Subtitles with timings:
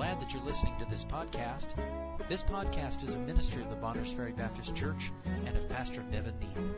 [0.00, 1.74] glad that you're listening to this podcast.
[2.26, 5.12] This podcast is a ministry of the Bonners Ferry Baptist Church
[5.44, 6.74] and of Pastor Nevin Neal.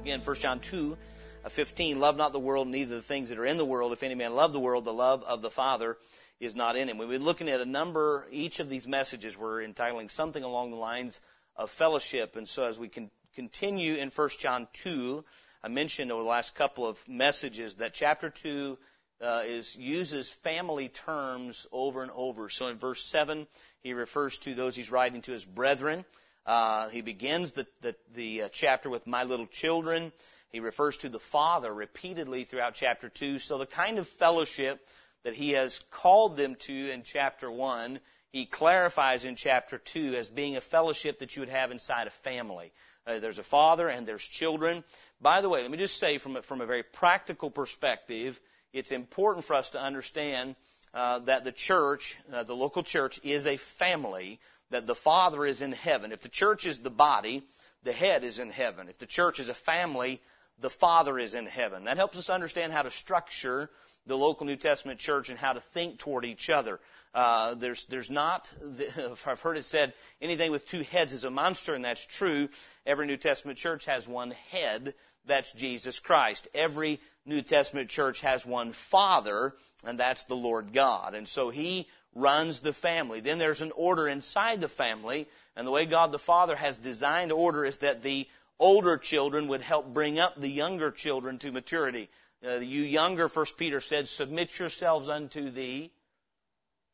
[0.00, 0.96] Again, 1 John 2,
[1.44, 3.92] uh, 15, love not the world, neither the things that are in the world.
[3.92, 5.98] If any man love the world, the love of the Father
[6.40, 6.96] is not in him.
[6.96, 10.78] We've been looking at a number, each of these messages we're entitling something along the
[10.78, 11.20] lines
[11.54, 12.36] of fellowship.
[12.36, 15.22] And so as we can continue in 1 John 2,
[15.62, 18.78] I mentioned over the last couple of messages that chapter 2
[19.22, 22.48] uh, is uses family terms over and over.
[22.48, 23.46] So in verse 7,
[23.82, 26.06] he refers to those he's writing to as brethren.
[26.46, 30.12] Uh, he begins the, the, the uh, chapter with my little children.
[30.50, 33.38] He refers to the Father repeatedly throughout chapter 2.
[33.38, 34.80] So the kind of fellowship
[35.24, 38.00] that he has called them to in chapter 1,
[38.32, 42.10] he clarifies in chapter 2 as being a fellowship that you would have inside a
[42.10, 42.72] family.
[43.06, 44.84] Uh, there's a father and there's children.
[45.20, 48.40] By the way, let me just say from a, from a very practical perspective,
[48.72, 50.54] it's important for us to understand
[50.94, 54.38] uh, that the church, uh, the local church, is a family,
[54.70, 56.12] that the Father is in heaven.
[56.12, 57.42] If the church is the body,
[57.82, 58.88] the head is in heaven.
[58.88, 60.20] If the church is a family,
[60.60, 61.84] the Father is in heaven.
[61.84, 63.70] That helps us understand how to structure
[64.06, 66.80] the local New Testament church and how to think toward each other.
[67.12, 68.52] Uh, there's there's not
[69.26, 72.48] I've heard it said anything with two heads is a monster, and that's true.
[72.86, 74.94] Every New Testament church has one head.
[75.26, 76.48] That's Jesus Christ.
[76.54, 81.14] Every New Testament church has one Father, and that's the Lord God.
[81.14, 83.20] And so He runs the family.
[83.20, 87.32] Then there's an order inside the family, and the way God the Father has designed
[87.32, 88.26] order is that the
[88.60, 92.08] older children would help bring up the younger children to maturity.
[92.46, 95.90] Uh, you younger, First Peter said, submit yourselves unto the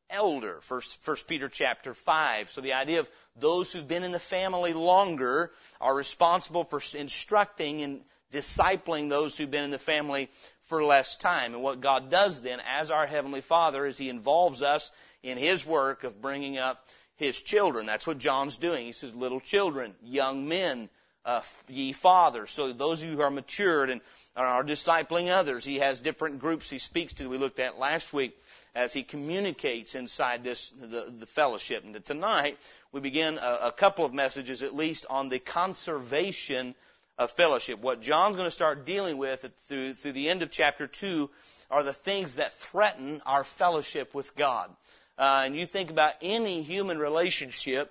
[0.08, 0.60] elder.
[0.62, 2.48] First, First Peter chapter five.
[2.50, 5.50] So the idea of those who've been in the family longer
[5.80, 8.00] are responsible for instructing and
[8.32, 10.30] discipling those who've been in the family
[10.62, 11.54] for less time.
[11.54, 14.92] And what God does then, as our heavenly Father, is He involves us
[15.22, 16.84] in His work of bringing up
[17.16, 17.86] His children.
[17.86, 18.86] That's what John's doing.
[18.86, 20.88] He says, "Little children, young men,
[21.26, 24.00] uh, ye fathers." So those of you who are matured and
[24.34, 27.28] are discipling others, He has different groups He speaks to.
[27.28, 28.38] We looked at last week
[28.76, 31.82] as he communicates inside this the, the fellowship.
[31.84, 32.58] And tonight
[32.92, 36.74] we begin a, a couple of messages at least on the conservation
[37.18, 37.80] of fellowship.
[37.80, 41.30] What John's going to start dealing with through through the end of chapter two
[41.70, 44.70] are the things that threaten our fellowship with God.
[45.18, 47.90] Uh, and you think about any human relationship.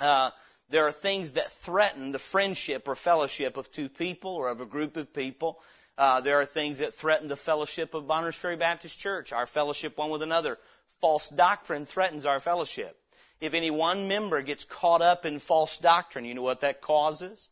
[0.00, 0.30] Uh,
[0.72, 4.66] there are things that threaten the friendship or fellowship of two people or of a
[4.66, 5.60] group of people.
[5.98, 9.98] Uh, there are things that threaten the fellowship of Bonners Ferry Baptist Church, our fellowship
[9.98, 10.58] one with another.
[11.02, 12.96] False doctrine threatens our fellowship.
[13.38, 17.50] If any one member gets caught up in false doctrine, you know what that causes?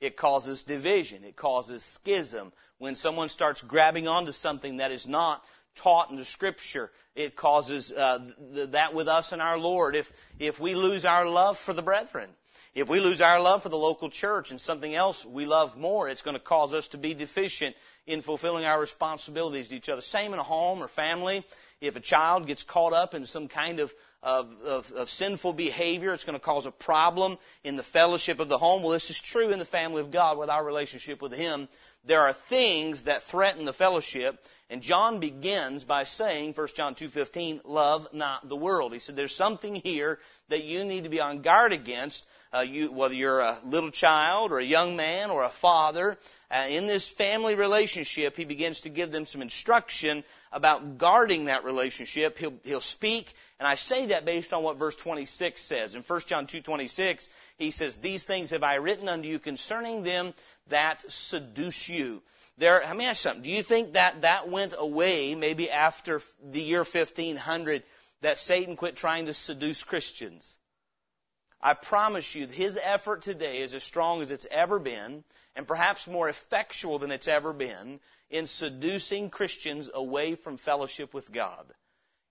[0.00, 1.22] It causes division.
[1.22, 2.52] It causes schism.
[2.78, 5.44] When someone starts grabbing onto something that is not
[5.76, 8.18] taught in the Scripture, it causes uh,
[8.54, 9.96] th- that with us and our Lord.
[9.96, 12.30] If if we lose our love for the brethren,
[12.74, 16.08] if we lose our love for the local church and something else we love more,
[16.08, 17.74] it's going to cause us to be deficient
[18.06, 20.00] in fulfilling our responsibilities to each other.
[20.00, 21.44] Same in a home or family.
[21.80, 23.92] If a child gets caught up in some kind of,
[24.22, 28.48] of, of, of sinful behavior, it's going to cause a problem in the fellowship of
[28.48, 28.82] the home.
[28.82, 31.68] Well, this is true in the family of God with our relationship with Him.
[32.04, 37.60] There are things that threaten the fellowship, and John begins by saying, 1 John 2.15,
[37.64, 38.94] love not the world.
[38.94, 40.18] He said, there's something here
[40.48, 44.50] that you need to be on guard against uh, you, whether you're a little child
[44.50, 46.18] or a young man or a father,
[46.50, 51.64] uh, in this family relationship, he begins to give them some instruction about guarding that
[51.64, 52.38] relationship.
[52.38, 55.94] He'll, he'll speak, and I say that based on what verse 26 says.
[55.94, 60.34] In 1 John 2.26, he says, These things have I written unto you concerning them
[60.70, 62.22] that seduce you.
[62.58, 63.42] There, let me ask you something.
[63.42, 67.82] Do you think that that went away maybe after the year 1500
[68.22, 70.58] that Satan quit trying to seduce Christians?
[71.62, 76.08] I promise you, his effort today is as strong as it's ever been, and perhaps
[76.08, 78.00] more effectual than it's ever been,
[78.30, 81.66] in seducing Christians away from fellowship with God.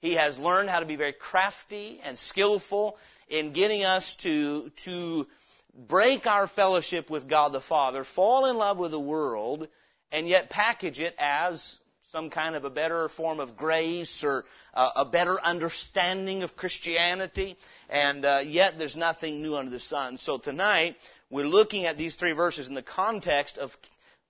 [0.02, 2.98] He has learned how to be very crafty and skillful
[3.28, 5.28] in getting us to, to
[5.74, 9.68] break our fellowship with God the Father, fall in love with the world,
[10.12, 11.80] and yet package it as
[12.10, 14.44] some kind of a better form of grace or
[14.74, 17.56] uh, a better understanding of Christianity,
[17.88, 20.18] and uh, yet there's nothing new under the sun.
[20.18, 20.98] So tonight
[21.30, 23.78] we're looking at these three verses in the context of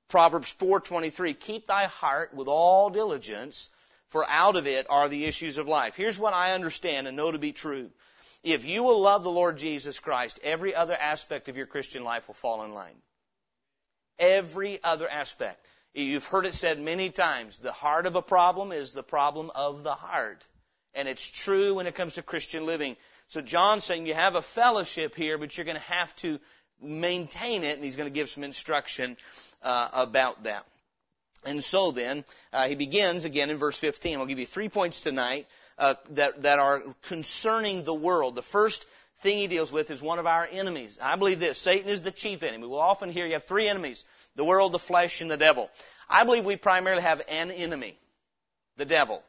[0.09, 1.39] Proverbs 4:23.
[1.39, 3.69] Keep thy heart with all diligence,
[4.09, 5.95] for out of it are the issues of life.
[5.95, 7.91] Here's what I understand and know to be true.
[8.43, 12.27] If you will love the Lord Jesus Christ, every other aspect of your Christian life
[12.27, 12.95] will fall in line.
[14.17, 15.65] Every other aspect.
[15.93, 19.83] You've heard it said many times, the heart of a problem is the problem of
[19.83, 20.45] the heart.
[20.93, 22.95] And it's true when it comes to Christian living.
[23.27, 26.39] So John's saying you have a fellowship here, but you're going to have to
[26.81, 29.17] maintain it, and he's going to give some instruction
[29.61, 30.65] uh, about that.
[31.45, 34.17] And so then, uh, he begins again in verse 15.
[34.17, 35.47] I'll give you three points tonight
[35.79, 38.35] uh, that, that are concerning the world.
[38.35, 38.85] The first
[39.19, 40.99] thing he deals with is one of our enemies.
[41.01, 41.57] I believe this.
[41.57, 42.67] Satan is the chief enemy.
[42.67, 44.05] We'll often hear you have three enemies.
[44.35, 45.69] The world, the flesh, and the devil.
[46.09, 47.97] I believe we primarily have an enemy.
[48.77, 49.23] The devil.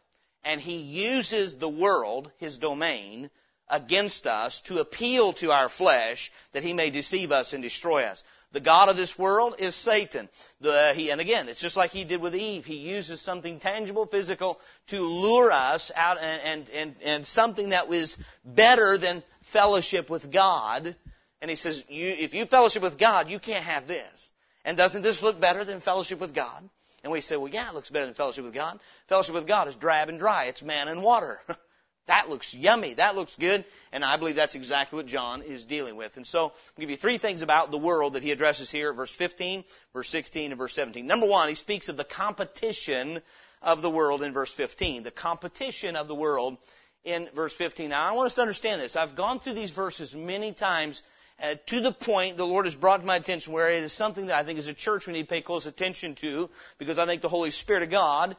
[0.44, 3.30] And he uses the world, his domain,
[3.68, 8.24] against us to appeal to our flesh that he may deceive us and destroy us.
[8.52, 10.28] The God of this world is Satan.
[10.60, 12.66] The, he, and again, it's just like he did with Eve.
[12.66, 17.88] He uses something tangible, physical, to lure us out and, and, and, and something that
[17.88, 20.96] was better than fellowship with God.
[21.40, 24.32] And he says, you, if you fellowship with God, you can't have this.
[24.64, 26.68] And doesn't this look better than fellowship with God?
[27.02, 28.78] And we say, well, yeah, it looks better than fellowship with God.
[29.06, 30.46] Fellowship with God is drab and dry.
[30.46, 31.40] It's manna and water.
[32.10, 32.94] That looks yummy.
[32.94, 33.64] That looks good.
[33.92, 36.16] And I believe that's exactly what John is dealing with.
[36.16, 39.14] And so, I'll give you three things about the world that he addresses here, verse
[39.14, 39.62] 15,
[39.92, 41.06] verse 16, and verse 17.
[41.06, 43.20] Number one, he speaks of the competition
[43.62, 45.04] of the world in verse 15.
[45.04, 46.56] The competition of the world
[47.04, 47.90] in verse 15.
[47.90, 48.96] Now, I want us to understand this.
[48.96, 51.04] I've gone through these verses many times
[51.40, 54.26] uh, to the point the Lord has brought to my attention where it is something
[54.26, 57.06] that I think as a church we need to pay close attention to because I
[57.06, 58.36] think the Holy Spirit of God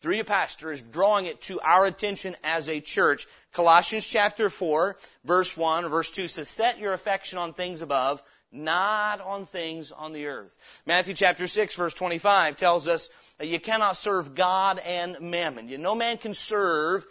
[0.00, 3.26] through your pastor is drawing it to our attention as a church.
[3.52, 9.20] Colossians chapter 4, verse 1, verse 2 says, set your affection on things above, not
[9.20, 10.54] on things on the earth.
[10.86, 15.68] Matthew chapter 6 verse 25 tells us that you cannot serve God and mammon.
[15.68, 17.04] You, no man can serve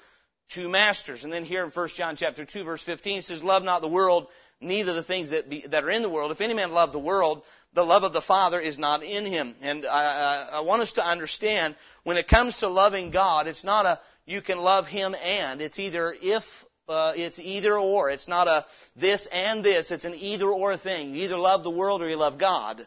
[0.50, 1.24] two masters.
[1.24, 4.27] And then here in 1 John chapter 2 verse 15 says, love not the world,
[4.59, 6.31] neither the things that, be, that are in the world.
[6.31, 7.44] If any man love the world,
[7.74, 9.56] the love of the Father is not in him.
[9.62, 13.63] And I, I, I want us to understand when it comes to loving God, it's
[13.63, 14.00] not a
[14.30, 15.62] you can love Him and.
[15.62, 18.10] It's either if uh, it's either or.
[18.10, 19.92] It's not a this and this.
[19.92, 21.16] It's an either or thing.
[21.16, 22.86] You either love the world or you love God,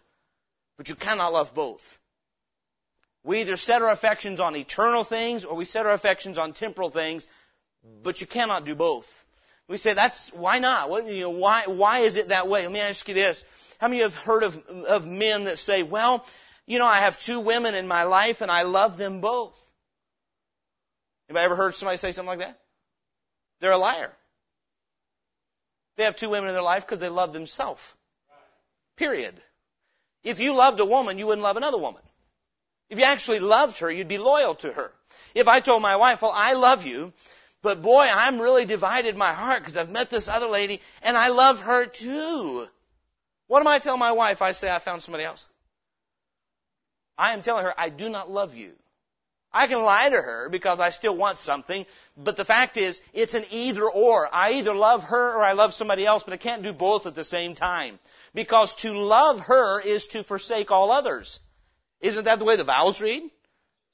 [0.76, 1.98] but you cannot love both.
[3.24, 6.90] We either set our affections on eternal things or we set our affections on temporal
[6.90, 7.28] things,
[8.02, 9.24] but you cannot do both.
[9.68, 10.90] We say that's why not?
[10.90, 12.62] What, you know, why why is it that way?
[12.62, 13.44] Let me ask you this:
[13.82, 16.24] How many have heard of of men that say, "Well,
[16.66, 19.58] you know, I have two women in my life and I love them both.
[21.26, 22.60] Have I ever heard somebody say something like that?
[23.58, 24.16] They're a liar.
[25.96, 27.82] They have two women in their life because they love themselves.
[28.98, 29.34] Period.
[30.22, 32.02] If you loved a woman, you wouldn't love another woman.
[32.88, 34.92] If you actually loved her, you'd be loyal to her.
[35.34, 37.12] If I told my wife, well, I love you,
[37.62, 41.30] but boy, I'm really divided my heart because I've met this other lady and I
[41.30, 42.68] love her too.
[43.52, 44.40] What am I tell my wife?
[44.40, 45.46] I say I found somebody else.
[47.18, 48.72] I am telling her, I do not love you.
[49.52, 51.84] I can lie to her because I still want something,
[52.16, 54.26] but the fact is, it's an either or.
[54.34, 57.14] I either love her or I love somebody else, but I can't do both at
[57.14, 57.98] the same time.
[58.32, 61.38] Because to love her is to forsake all others.
[62.00, 63.22] Isn't that the way the vows read?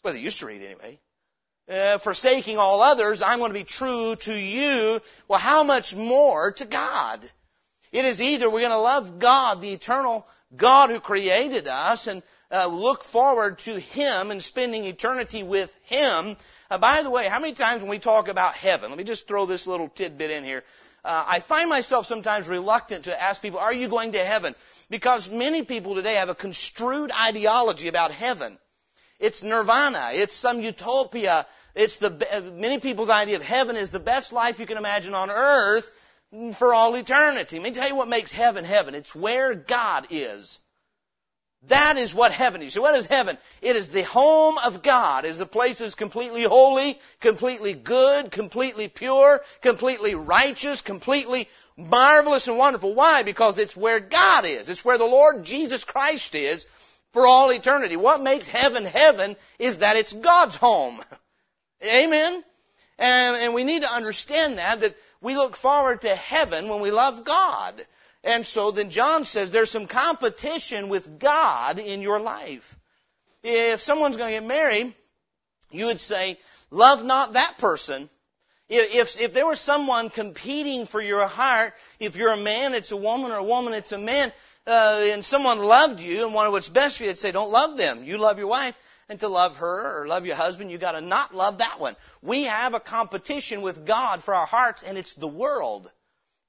[0.04, 1.00] Well, they used to read anyway.
[1.68, 5.02] Uh, forsaking all others, I'm going to be true to you.
[5.26, 7.28] Well, how much more to God?
[7.92, 12.22] It is either we're going to love God, the eternal God who created us, and
[12.50, 16.36] uh, look forward to Him and spending eternity with Him.
[16.70, 19.26] Uh, by the way, how many times when we talk about heaven, let me just
[19.26, 20.64] throw this little tidbit in here.
[21.04, 24.54] Uh, I find myself sometimes reluctant to ask people, are you going to heaven?
[24.90, 28.58] Because many people today have a construed ideology about heaven.
[29.20, 30.10] It's nirvana.
[30.12, 31.46] It's some utopia.
[31.74, 35.30] It's the, many people's idea of heaven is the best life you can imagine on
[35.30, 35.90] earth
[36.54, 37.56] for all eternity.
[37.56, 38.94] Let me tell you what makes heaven heaven.
[38.94, 40.58] It's where God is.
[41.66, 42.74] That is what heaven is.
[42.74, 43.36] So what is heaven?
[43.60, 45.24] It is the home of God.
[45.24, 52.46] It is the place that's completely holy, completely good, completely pure, completely righteous, completely marvelous
[52.46, 52.94] and wonderful.
[52.94, 53.24] Why?
[53.24, 54.70] Because it's where God is.
[54.70, 56.66] It's where the Lord Jesus Christ is
[57.12, 57.96] for all eternity.
[57.96, 61.00] What makes heaven heaven is that it's God's home.
[61.84, 62.44] Amen?
[62.98, 66.90] And, and we need to understand that, that we look forward to heaven when we
[66.90, 67.74] love God.
[68.24, 72.76] And so then John says there's some competition with God in your life.
[73.42, 74.94] If someone's going to get married,
[75.70, 76.38] you would say,
[76.70, 78.10] love not that person.
[78.68, 82.96] If, if there was someone competing for your heart, if you're a man, it's a
[82.96, 84.30] woman, or a woman, it's a man,
[84.66, 87.78] uh, and someone loved you and wanted what's best for you, they'd say, don't love
[87.78, 88.04] them.
[88.04, 88.76] You love your wife.
[89.08, 91.96] And to love her or love your husband, you gotta not love that one.
[92.20, 95.90] We have a competition with God for our hearts, and it's the world.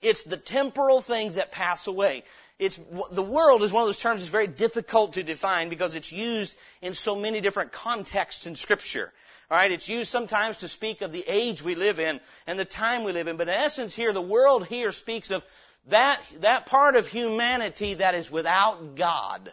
[0.01, 2.23] It's the temporal things that pass away.
[2.57, 2.77] It's,
[3.11, 6.57] the world is one of those terms that's very difficult to define because it's used
[6.81, 9.13] in so many different contexts in scripture.
[9.49, 13.03] Alright, it's used sometimes to speak of the age we live in and the time
[13.03, 15.43] we live in, but in essence here, the world here speaks of
[15.87, 19.51] that, that part of humanity that is without God.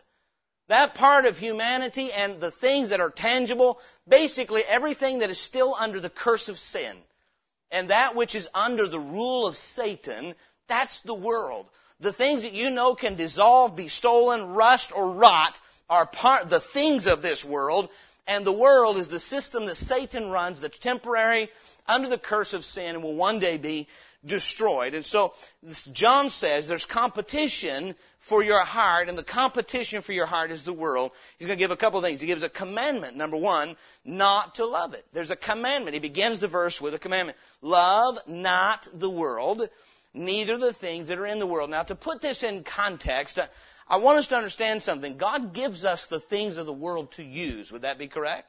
[0.69, 5.75] That part of humanity and the things that are tangible, basically everything that is still
[5.79, 6.97] under the curse of sin.
[7.71, 10.35] And that which is under the rule of Satan,
[10.67, 11.67] that's the world.
[12.01, 16.61] The things that you know can dissolve, be stolen, rust, or rot are part, the
[16.61, 17.89] things of this world.
[18.27, 21.49] And the world is the system that Satan runs that's temporary,
[21.87, 23.87] under the curse of sin, and will one day be
[24.27, 24.95] destroyed.
[24.95, 25.33] And so
[25.93, 30.73] John says there's competition for your heart, and the competition for your heart is the
[30.73, 31.13] world.
[31.39, 32.21] He's going to give a couple of things.
[32.21, 35.05] He gives a commandment, number one, not to love it.
[35.13, 35.95] There's a commandment.
[35.95, 37.39] He begins the verse with a commandment.
[37.63, 39.69] Love not the world,
[40.13, 41.71] neither the things that are in the world.
[41.71, 43.39] Now to put this in context,
[43.89, 45.17] I want us to understand something.
[45.17, 47.71] God gives us the things of the world to use.
[47.71, 48.49] Would that be correct?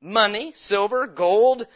[0.00, 1.66] Money, silver, gold,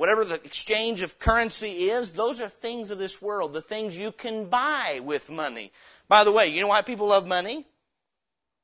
[0.00, 4.10] whatever the exchange of currency is, those are things of this world, the things you
[4.10, 5.70] can buy with money.
[6.08, 7.66] By the way, you know why people love money?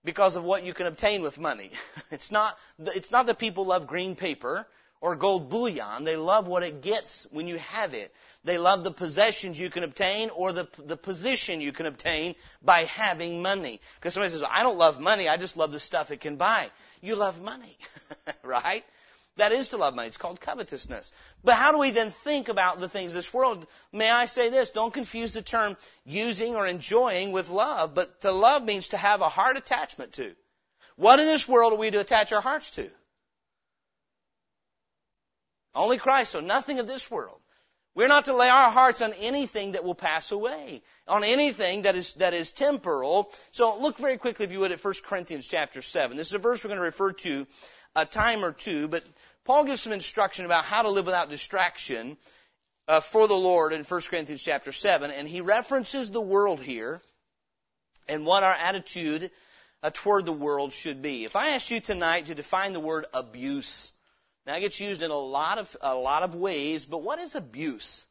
[0.03, 1.71] Because of what you can obtain with money.
[2.11, 4.67] It's not, it's not that people love green paper
[5.03, 6.05] or gold bullion.
[6.05, 8.15] They love what it gets when you have it.
[8.45, 12.85] They love the possessions you can obtain or the, the position you can obtain by
[12.85, 13.81] having money.
[13.97, 16.71] Because somebody says, I don't love money, I just love the stuff it can buy.
[17.03, 17.77] You love money,
[18.43, 18.85] right?
[19.37, 20.09] That is to love money.
[20.09, 21.13] It's called covetousness.
[21.45, 23.67] But how do we then think about the things of this world?
[23.93, 24.71] May I say this?
[24.71, 29.21] Don't confuse the term using or enjoying with love, but to love means to have
[29.21, 30.35] a heart attachment to.
[30.97, 32.91] What in this world are we to attach our hearts to?
[35.75, 37.39] Only Christ, so nothing of this world.
[37.95, 41.97] We're not to lay our hearts on anything that will pass away, on anything that
[41.97, 43.31] is, that is temporal.
[43.53, 46.17] So look very quickly, if you would, at 1 Corinthians chapter 7.
[46.17, 47.47] This is a verse we're going to refer to
[47.97, 49.03] a time or two, but
[49.45, 52.17] Paul gives some instruction about how to live without distraction
[52.87, 57.01] uh, for the Lord in 1 Corinthians chapter 7, and he references the world here
[58.07, 59.31] and what our attitude
[59.83, 61.25] uh, toward the world should be.
[61.25, 63.93] If I ask you tonight to define the word abuse,
[64.47, 67.35] now it gets used in a lot of a lot of ways, but what is
[67.35, 68.05] abuse?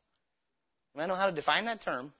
[0.97, 2.13] I know how to define that term.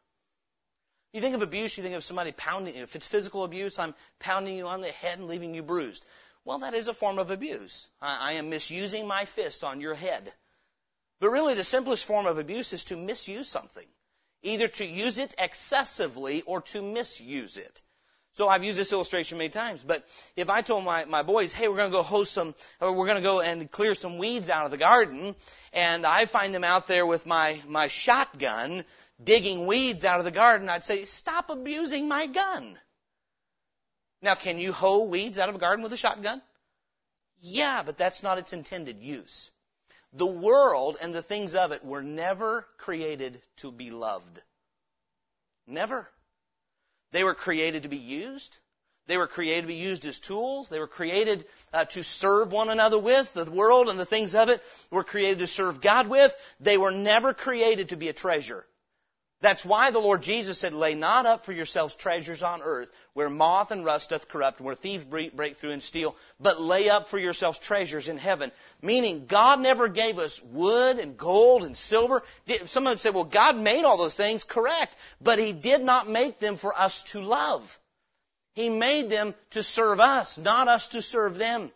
[1.14, 2.76] You think of abuse, you think of somebody pounding.
[2.76, 2.84] You.
[2.84, 6.06] If it's physical abuse, I'm pounding you on the head and leaving you bruised.
[6.46, 7.90] Well, that is a form of abuse.
[8.00, 10.32] I, I am misusing my fist on your head.
[11.20, 13.88] But really, the simplest form of abuse is to misuse something.
[14.44, 17.82] Either to use it excessively or to misuse it.
[18.34, 21.70] So I've used this illustration many times, but if I told my, my boys, hey,
[21.70, 24.50] we're going to go host some, or we're going to go and clear some weeds
[24.50, 25.36] out of the garden,
[25.72, 28.84] and I find them out there with my, my shotgun
[29.24, 32.78] digging weeds out of the garden, I'd say, stop abusing my gun.
[34.26, 36.42] Now, can you hoe weeds out of a garden with a shotgun?
[37.42, 39.52] Yeah, but that's not its intended use.
[40.14, 44.42] The world and the things of it were never created to be loved.
[45.68, 46.10] Never.
[47.12, 48.58] They were created to be used.
[49.06, 50.70] They were created to be used as tools.
[50.70, 53.32] They were created uh, to serve one another with.
[53.32, 56.36] The world and the things of it were created to serve God with.
[56.60, 58.66] They were never created to be a treasure.
[59.42, 63.30] That's why the Lord Jesus said, lay not up for yourselves treasures on earth where
[63.30, 67.18] moth and rust doth corrupt, where thieves break through and steal, but lay up for
[67.18, 68.52] yourselves treasures in heaven.
[68.82, 72.24] Meaning, God never gave us wood and gold and silver.
[72.66, 76.40] Someone would say, well, God made all those things, correct, but He did not make
[76.40, 77.80] them for us to love.
[78.54, 81.72] He made them to serve us, not us to serve them.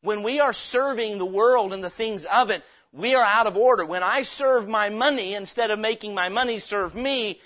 [0.00, 2.60] When we are serving the world and the things of it,
[2.92, 3.84] we are out of order.
[3.84, 7.40] When I serve my money instead of making my money serve me,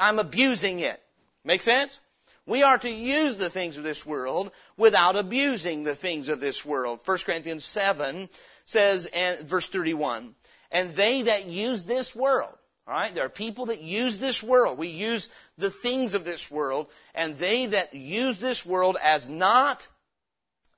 [0.00, 1.00] I'm abusing it.
[1.44, 2.00] Make sense?
[2.46, 6.64] We are to use the things of this world without abusing the things of this
[6.64, 7.00] world.
[7.04, 8.28] 1 Corinthians 7
[8.66, 10.34] says, and verse 31,
[10.72, 12.52] and they that use this world,
[12.88, 14.76] alright, there are people that use this world.
[14.76, 19.86] We use the things of this world, and they that use this world as not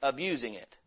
[0.03, 0.79] abusing it.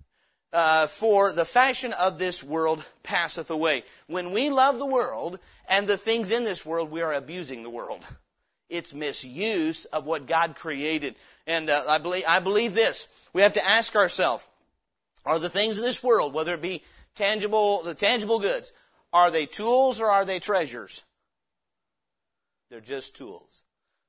[0.53, 3.83] Uh, for the fashion of this world passeth away.
[4.05, 7.69] When we love the world and the things in this world, we are abusing the
[7.69, 8.05] world.
[8.69, 11.15] It's misuse of what God created.
[11.45, 13.07] And uh, I believe I believe this.
[13.33, 14.45] We have to ask ourselves:
[15.25, 16.83] Are the things of this world, whether it be
[17.15, 18.71] tangible, the tangible goods,
[19.13, 21.03] are they tools or are they treasures?
[22.69, 23.63] They're just tools.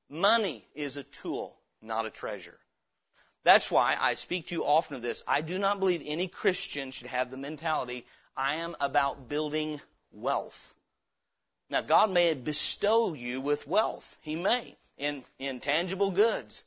[0.09, 2.57] Money is a tool, not a treasure.
[3.43, 5.23] That's why I speak to you often of this.
[5.27, 9.79] I do not believe any Christian should have the mentality, I am about building
[10.11, 10.73] wealth.
[11.69, 14.17] Now, God may bestow you with wealth.
[14.21, 14.75] He may.
[14.99, 16.63] in, in tangible goods.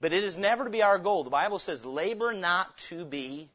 [0.00, 1.22] But it is never to be our goal.
[1.22, 3.48] The Bible says, labor not to be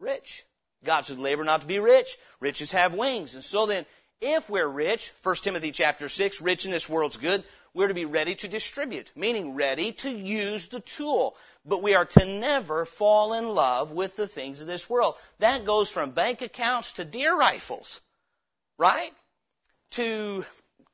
[0.00, 0.44] rich.
[0.84, 2.16] God says, labor not to be rich.
[2.40, 3.34] Riches have wings.
[3.34, 3.84] And so then,
[4.20, 8.06] if we're rich, 1 Timothy chapter 6, rich in this world's good, we're to be
[8.06, 11.36] ready to distribute, meaning ready to use the tool.
[11.64, 15.16] But we are to never fall in love with the things of this world.
[15.40, 18.00] That goes from bank accounts to deer rifles,
[18.78, 19.12] right?
[19.92, 20.44] To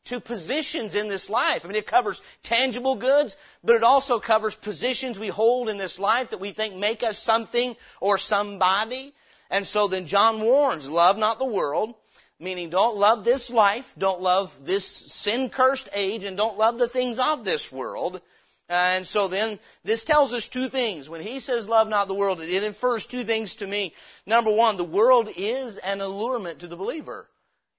[0.05, 1.65] to positions in this life.
[1.65, 5.99] I mean, it covers tangible goods, but it also covers positions we hold in this
[5.99, 9.13] life that we think make us something or somebody.
[9.51, 11.95] And so then John warns, love not the world,
[12.39, 16.89] meaning don't love this life, don't love this sin cursed age, and don't love the
[16.89, 18.21] things of this world.
[18.69, 21.09] And so then this tells us two things.
[21.09, 23.95] When he says love not the world, it infers two things to me.
[24.27, 27.29] Number one, the world is an allurement to the believer.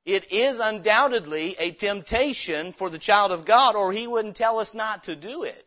[0.06, 4.76] It is undoubtedly a temptation for the child of God or he wouldn't tell us
[4.76, 5.66] not to do it.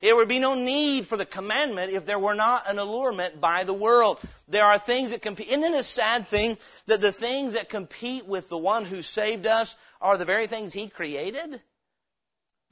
[0.00, 3.64] There would be no need for the commandment if there were not an allurement by
[3.64, 4.18] the world.
[4.48, 5.48] There are things that compete.
[5.48, 9.46] Isn't it a sad thing that the things that compete with the one who saved
[9.46, 11.62] us are the very things he created?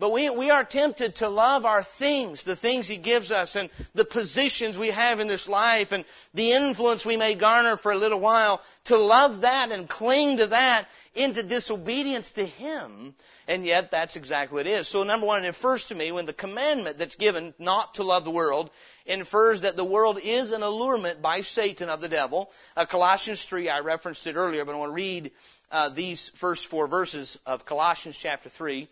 [0.02, 3.71] But we, we are tempted to love our things, the things He gives us, and
[3.94, 6.04] the positions we have in this life, and
[6.35, 10.49] the influence we may garner for a little while, to love that and cling to
[10.49, 13.14] that into disobedience to Him.
[13.47, 14.88] And yet, that's exactly what it is.
[14.88, 18.25] So, number one, it infers to me when the commandment that's given not to love
[18.25, 18.71] the world
[19.06, 22.50] infers that the world is an allurement by Satan of the devil.
[22.76, 25.30] Uh, Colossians 3, I referenced it earlier, but I want to read
[25.71, 28.88] uh, these first four verses of Colossians chapter 3.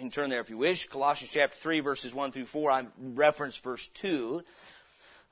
[0.00, 0.88] You can turn there if you wish.
[0.88, 2.70] Colossians chapter 3 verses 1 through 4.
[2.70, 4.42] I referenced verse 2.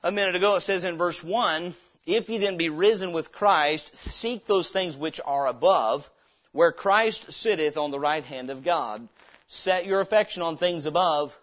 [0.03, 1.73] A minute ago it says in verse 1,
[2.05, 6.07] If ye then be risen with Christ, seek those things which are above,
[6.51, 9.07] where Christ sitteth on the right hand of God.
[9.47, 11.35] Set your affection on things above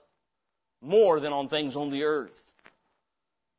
[0.80, 2.52] more than on things on the earth.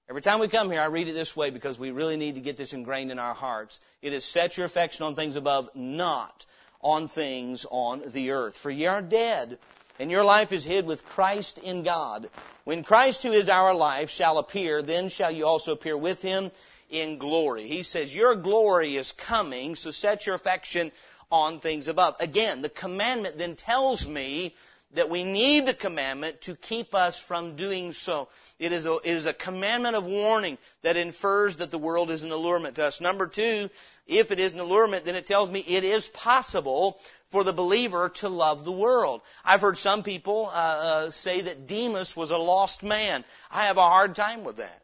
[0.09, 2.41] Every time we come here, I read it this way because we really need to
[2.41, 3.82] get this ingrained in our hearts.
[4.01, 6.45] It is set your affection on things above, not
[6.88, 8.58] on things on the earth.
[8.58, 9.58] For ye are dead,
[10.00, 12.30] and your life is hid with Christ in God.
[12.63, 16.50] When Christ, who is our life, shall appear, then shall you also appear with him
[16.89, 17.67] in glory.
[17.67, 20.93] He says, Your glory is coming, so set your affection
[21.30, 22.15] on things above.
[22.21, 24.56] Again, the commandment then tells me
[24.93, 28.30] that we need the commandment to keep us from doing so.
[28.58, 32.23] It is, a, it is a commandment of warning that infers that the world is
[32.23, 33.02] an allurement to us.
[33.02, 33.69] Number two,
[34.08, 36.97] if it is an allurement, then it tells me it is possible
[37.32, 39.21] for the believer to love the world.
[39.43, 43.26] I've heard some people uh, uh, say that Demas was a lost man.
[43.52, 44.82] I have a hard time with that.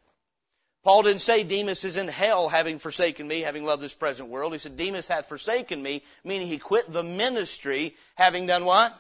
[0.83, 4.51] Paul didn't say Demas is in hell having forsaken me, having loved this present world.
[4.51, 8.93] He said Demas hath forsaken me, meaning he quit the ministry having done what?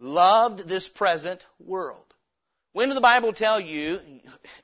[0.00, 2.04] Loved this present world.
[2.72, 4.00] When did the Bible tell you,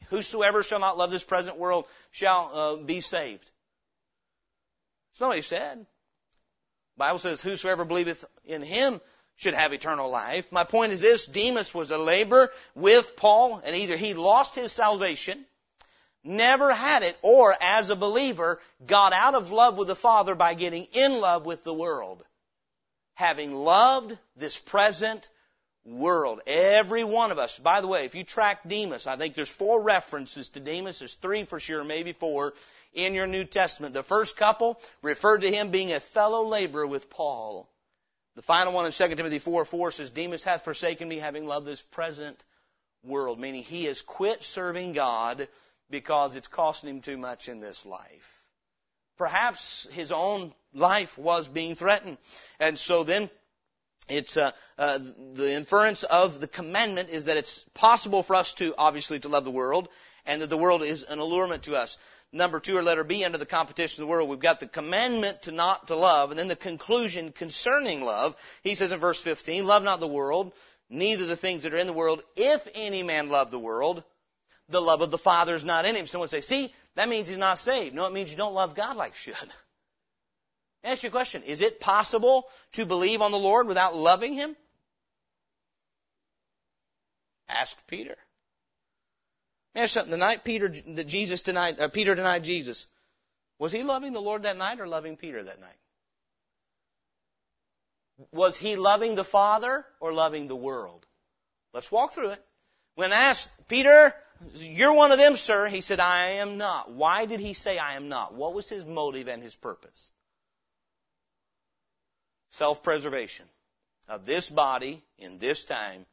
[0.08, 3.50] whosoever shall not love this present world shall uh, be saved?
[5.12, 5.78] Somebody said.
[5.78, 5.86] The
[6.98, 9.00] Bible says, whosoever believeth in him
[9.36, 10.50] should have eternal life.
[10.52, 14.72] My point is this, Demas was a laborer with Paul, and either he lost his
[14.72, 15.46] salvation,
[16.24, 20.54] never had it, or as a believer, got out of love with the Father by
[20.54, 22.22] getting in love with the world
[23.14, 25.28] having loved this present
[25.84, 26.40] world.
[26.46, 27.58] Every one of us.
[27.58, 30.98] By the way, if you track Demas, I think there's four references to Demas.
[30.98, 32.54] There's three for sure, maybe four
[32.92, 33.94] in your New Testament.
[33.94, 37.68] The first couple referred to him being a fellow laborer with Paul.
[38.36, 41.66] The final one in 2 Timothy 4 4 says, Demas hath forsaken me, having loved
[41.66, 42.42] this present
[43.02, 45.48] world, meaning he has quit serving God
[45.90, 48.39] because it's costing him too much in this life.
[49.20, 52.16] Perhaps his own life was being threatened.
[52.58, 53.28] And so then
[54.08, 54.98] it's uh, uh,
[55.34, 59.44] the inference of the commandment is that it's possible for us to obviously to love
[59.44, 59.90] the world
[60.24, 61.98] and that the world is an allurement to us.
[62.32, 65.42] Number two or letter b under the competition of the world we've got the commandment
[65.42, 68.34] to not to love and then the conclusion concerning love.
[68.62, 70.54] He says in verse 15 love not the world
[70.88, 72.22] neither the things that are in the world.
[72.36, 74.02] If any man love the world
[74.70, 76.06] the love of the father is not in him.
[76.06, 77.94] Someone say see that means he's not saved.
[77.94, 79.50] No, it means you don't love God like you should.
[80.82, 81.42] Ask you a question.
[81.42, 84.56] Is it possible to believe on the Lord without loving Him?
[87.48, 88.16] Ask Peter.
[89.74, 90.10] Ask something.
[90.10, 92.86] The night Peter, that Jesus denied, uh, Peter denied Jesus,
[93.58, 95.76] was he loving the Lord that night or loving Peter that night?
[98.32, 101.06] Was he loving the Father or loving the world?
[101.72, 102.44] Let's walk through it.
[103.00, 104.14] When asked, Peter,
[104.56, 105.68] you're one of them, sir.
[105.68, 106.92] He said, I am not.
[106.92, 108.34] Why did he say I am not?
[108.34, 110.10] What was his motive and his purpose?
[112.50, 113.46] Self-preservation.
[114.06, 116.04] of this body in this time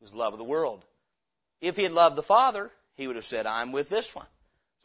[0.00, 0.84] was love of the world.
[1.60, 4.28] If he had loved the Father, he would have said, I'm with this one.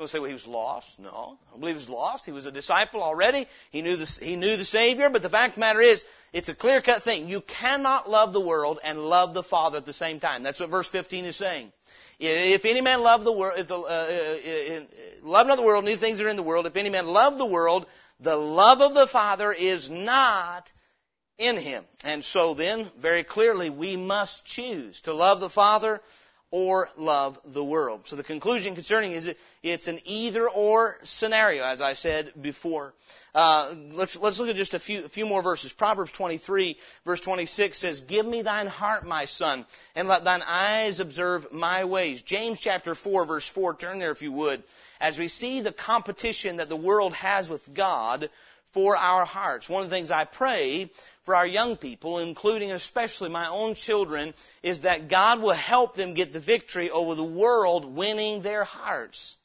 [0.07, 0.99] Say, well, he was lost.
[0.99, 2.25] No, I don't believe he was lost.
[2.25, 3.47] He was a disciple already.
[3.71, 6.49] He knew the, he knew the Savior, but the fact of the matter is, it's
[6.49, 7.27] a clear cut thing.
[7.27, 10.43] You cannot love the world and love the Father at the same time.
[10.43, 11.71] That's what verse 15 is saying.
[12.19, 14.83] If any man love the world, if the, uh, uh, uh,
[15.23, 16.65] love not the world, new things are in the world.
[16.65, 17.85] If any man love the world,
[18.19, 20.71] the love of the Father is not
[21.37, 21.83] in him.
[22.03, 26.01] And so then, very clearly, we must choose to love the Father
[26.53, 28.05] or love the world.
[28.05, 32.93] So the conclusion concerning is it's an either or scenario, as I said before.
[33.33, 35.73] Uh, let's let's look at just a few a few more verses.
[35.73, 40.99] Proverbs 23 verse 26 says, "Give me thine heart, my son, and let thine eyes
[40.99, 43.73] observe my ways." James chapter 4 verse 4.
[43.73, 44.61] Turn there if you would.
[45.01, 48.29] As we see the competition that the world has with God
[48.73, 49.67] for our hearts.
[49.67, 50.91] One of the things I pray
[51.23, 56.13] for our young people, including especially my own children, is that God will help them
[56.13, 59.38] get the victory over the world winning their hearts.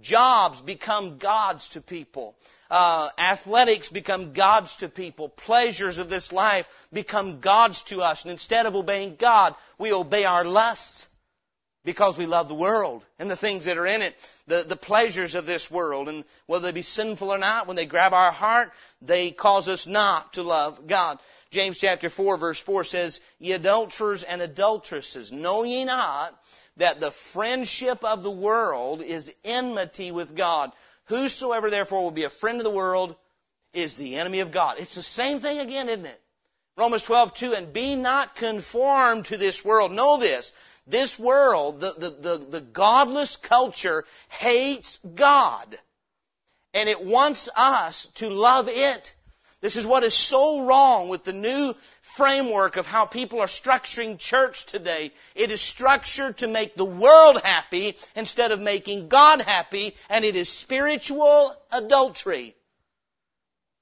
[0.00, 2.34] Jobs become gods to people.
[2.70, 5.28] Uh, athletics become gods to people.
[5.28, 8.24] Pleasures of this life become gods to us.
[8.24, 11.06] And instead of obeying God, we obey our lusts
[11.84, 14.16] because we love the world and the things that are in it,
[14.46, 16.08] the, the pleasures of this world.
[16.08, 19.86] And whether they be sinful or not, when they grab our heart, they cause us
[19.86, 21.18] not to love God.
[21.50, 26.38] James chapter 4 verse 4 says, Ye adulterers and adulteresses, know ye not
[26.76, 30.72] that the friendship of the world is enmity with God.
[31.06, 33.16] Whosoever therefore will be a friend of the world
[33.72, 34.76] is the enemy of God.
[34.78, 36.20] It's the same thing again, isn't it?
[36.76, 39.92] Romans 12, 2, and be not conformed to this world.
[39.92, 40.52] Know this,
[40.90, 45.78] this world, the, the, the, the godless culture hates God.
[46.72, 49.14] And it wants us to love it.
[49.60, 54.18] This is what is so wrong with the new framework of how people are structuring
[54.18, 55.12] church today.
[55.34, 60.34] It is structured to make the world happy instead of making God happy, and it
[60.34, 62.54] is spiritual adultery.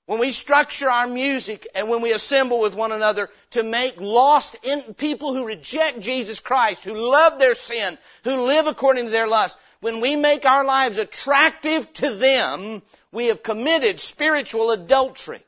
[0.09, 4.57] When we structure our music and when we assemble with one another to make lost
[4.63, 9.29] in, people who reject Jesus Christ, who love their sin, who live according to their
[9.29, 12.81] lust, when we make our lives attractive to them,
[13.13, 15.43] we have committed spiritual adultery.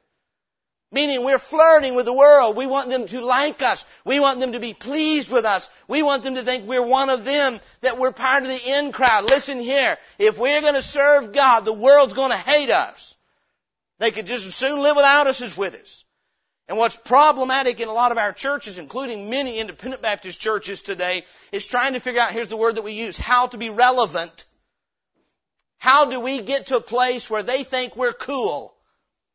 [0.92, 2.55] Meaning we're flirting with the world.
[2.55, 3.87] We want them to like us.
[4.05, 5.70] We want them to be pleased with us.
[5.88, 8.92] We want them to think we're one of them, that we're part of the in
[8.92, 9.25] crowd.
[9.25, 9.96] Listen here.
[10.18, 13.16] If we're going to serve God, the world's going to hate us.
[14.00, 16.04] They could just as soon live without us as with us.
[16.68, 21.24] And what's problematic in a lot of our churches, including many independent Baptist churches today,
[21.52, 24.46] is trying to figure out, here's the word that we use, how to be relevant.
[25.78, 28.74] How do we get to a place where they think we're cool?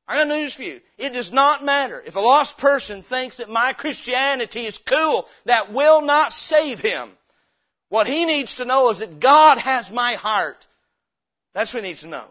[0.07, 0.81] I got news for you.
[0.97, 2.01] It does not matter.
[2.05, 7.09] If a lost person thinks that my Christianity is cool, that will not save him.
[7.89, 10.65] What he needs to know is that God has my heart.
[11.53, 12.25] That's what he needs to know.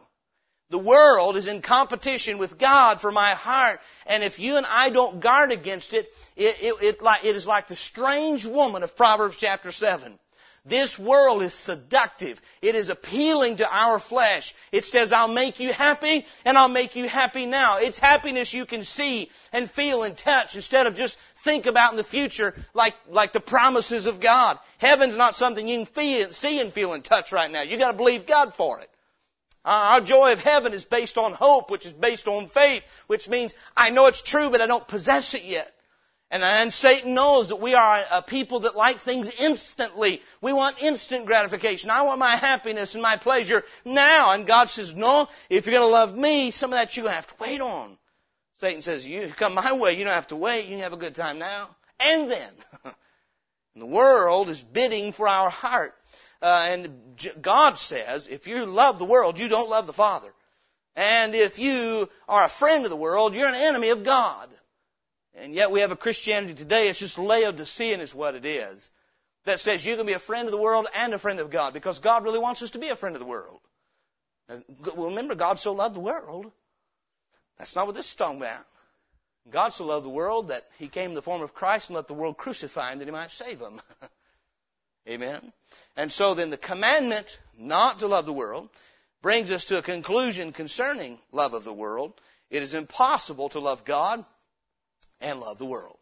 [0.74, 3.78] The world is in competition with God for my heart.
[4.06, 7.46] And if you and I don't guard against it, it, it, it, like, it is
[7.46, 10.18] like the strange woman of Proverbs chapter 7.
[10.64, 12.42] This world is seductive.
[12.60, 14.52] It is appealing to our flesh.
[14.72, 17.78] It says, I'll make you happy and I'll make you happy now.
[17.78, 21.96] It's happiness you can see and feel and touch instead of just think about in
[21.96, 24.58] the future like, like the promises of God.
[24.78, 27.62] Heaven's not something you can feel, see and feel and touch right now.
[27.62, 28.90] You gotta believe God for it.
[29.64, 33.28] Uh, our joy of heaven is based on hope, which is based on faith, which
[33.28, 35.70] means I know it's true, but I don't possess it yet.
[36.30, 40.20] And, and Satan knows that we are a, people that like things instantly.
[40.40, 41.90] We want instant gratification.
[41.90, 44.32] I want my happiness and my pleasure now.
[44.32, 47.26] And God says, no, if you're going to love me, some of that to have
[47.28, 47.96] to wait on.
[48.56, 50.64] Satan says, you come my way, you don't have to wait.
[50.64, 51.68] You can have a good time now.
[52.00, 52.50] And then.
[53.76, 55.94] the world is bidding for our heart.
[56.42, 60.32] Uh, and God says, if you love the world, you don't love the Father.
[60.96, 64.48] And if you are a friend of the world, you're an enemy of God.
[65.34, 68.90] And yet we have a Christianity today, it's just Laodicean is what it is,
[69.44, 71.74] that says you can be a friend of the world and a friend of God,
[71.74, 73.60] because God really wants us to be a friend of the world.
[74.48, 74.62] And
[74.96, 76.52] remember, God so loved the world.
[77.58, 78.64] That's not what this is talking about.
[79.50, 82.06] God so loved the world that He came in the form of Christ and let
[82.06, 83.80] the world crucify Him that He might save Him.
[85.14, 85.52] Amen.
[85.96, 88.68] And so then the commandment not to love the world
[89.22, 92.12] brings us to a conclusion concerning love of the world.
[92.50, 94.24] It is impossible to love God
[95.20, 95.96] and love the world.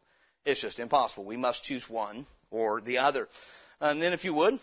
[0.46, 1.24] It's just impossible.
[1.24, 3.28] We must choose one or the other.
[3.82, 4.58] And then if you would,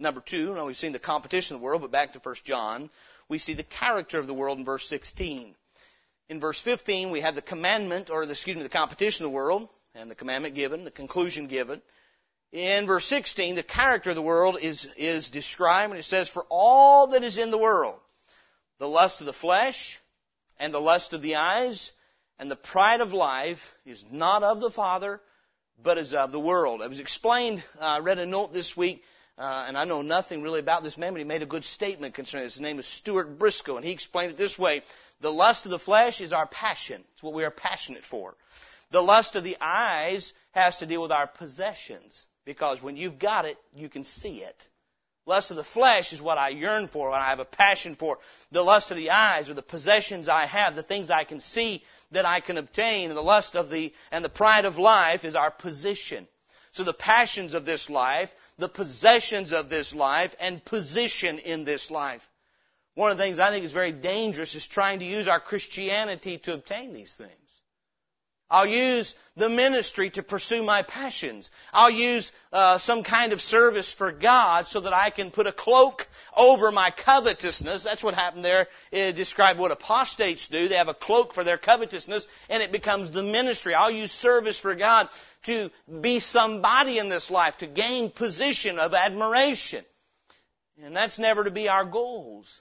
[0.00, 2.90] number two, now we've seen the competition of the world, but back to 1 John,
[3.28, 5.54] we see the character of the world in verse 16.
[6.28, 9.36] In verse 15, we have the commandment, or the, excuse me, the competition of the
[9.36, 9.68] world.
[9.94, 11.80] and the commandment given, the conclusion given.
[12.52, 16.44] In verse 16, the character of the world is, is described, and it says, For
[16.50, 17.98] all that is in the world,
[18.78, 19.98] the lust of the flesh,
[20.58, 21.92] and the lust of the eyes,
[22.38, 25.18] and the pride of life is not of the Father,
[25.82, 26.82] but is of the world.
[26.82, 29.02] It was explained, uh, I read a note this week,
[29.38, 32.12] uh, and I know nothing really about this man, but he made a good statement
[32.12, 32.54] concerning this.
[32.54, 34.82] His name is Stuart Briscoe, and he explained it this way.
[35.22, 37.02] The lust of the flesh is our passion.
[37.14, 38.36] It's what we are passionate for.
[38.90, 42.26] The lust of the eyes has to deal with our possessions.
[42.44, 44.68] Because when you've got it, you can see it.
[45.24, 48.18] Lust of the flesh is what I yearn for, what I have a passion for.
[48.50, 51.84] The lust of the eyes or the possessions I have, the things I can see
[52.10, 53.10] that I can obtain.
[53.10, 56.26] And the lust of the, and the pride of life is our position.
[56.72, 61.90] So the passions of this life, the possessions of this life, and position in this
[61.90, 62.28] life.
[62.94, 66.38] One of the things I think is very dangerous is trying to use our Christianity
[66.38, 67.30] to obtain these things.
[68.52, 71.50] I'll use the ministry to pursue my passions.
[71.72, 75.52] I'll use uh, some kind of service for God so that I can put a
[75.52, 77.82] cloak over my covetousness.
[77.82, 78.66] That's what happened there.
[78.90, 80.68] It described what apostates do.
[80.68, 83.74] They have a cloak for their covetousness and it becomes the ministry.
[83.74, 85.08] I'll use service for God
[85.44, 85.70] to
[86.02, 89.82] be somebody in this life, to gain position of admiration.
[90.84, 92.60] And that's never to be our goals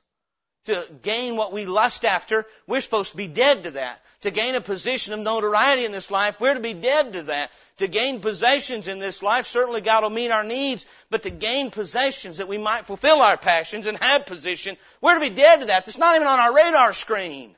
[0.66, 4.00] to gain what we lust after, we're supposed to be dead to that.
[4.22, 7.50] To gain a position of notoriety in this life, we're to be dead to that.
[7.78, 11.72] To gain possessions in this life, certainly God will meet our needs, but to gain
[11.72, 15.66] possessions that we might fulfill our passions and have position, we're to be dead to
[15.68, 15.86] that.
[15.86, 17.56] That's not even on our radar screen.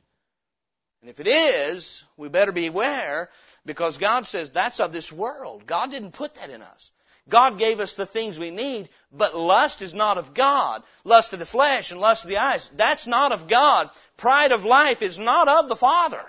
[1.02, 3.30] And if it is, we better beware
[3.66, 5.66] because God says that's of this world.
[5.66, 6.92] God didn't put that in us.
[7.30, 10.84] God gave us the things we need, but lust is not of God.
[11.06, 13.90] Lust of the flesh and lust of the eyes, that's not of God.
[14.18, 16.24] Pride of life is not of the Father.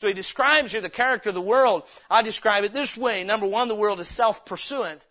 [0.00, 1.82] So he describes here the character of the world.
[2.08, 3.24] I describe it this way.
[3.24, 5.04] Number one, the world is self-pursuant.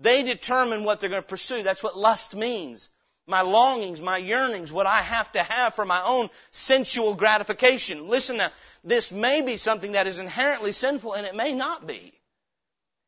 [0.00, 1.62] They determine what they're going to pursue.
[1.62, 2.88] That's what lust means.
[3.26, 8.08] My longings, my yearnings, what I have to have for my own sensual gratification.
[8.08, 8.50] Listen now,
[8.84, 12.17] this may be something that is inherently sinful and it may not be.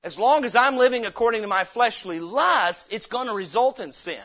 [0.02, 3.92] As long as I'm living according to my fleshly lust, it's going to result in
[3.92, 4.22] sin.